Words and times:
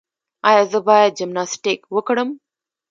ایا 0.49 0.63
زه 0.71 0.79
باید 0.87 1.15
جمناسټیک 1.19 1.81
وکړم؟ 1.95 2.29